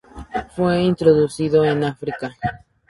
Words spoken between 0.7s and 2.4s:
introducido en África.